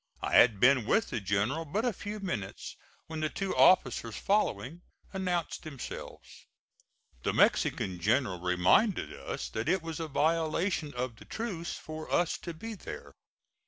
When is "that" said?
9.49-9.69